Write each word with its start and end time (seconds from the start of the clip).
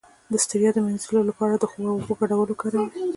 د 0.31 0.33
ستړیا 0.45 0.69
د 0.73 0.77
مینځلو 0.85 1.21
لپاره 1.29 1.53
د 1.57 1.63
خوب 1.71 1.83
او 1.91 1.95
اوبو 1.97 2.13
ګډول 2.21 2.47
وکاروئ 2.49 2.87